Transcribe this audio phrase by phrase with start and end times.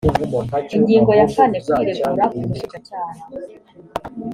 [0.75, 3.21] ingingo ya kane kwiregura k’umushinjacyaha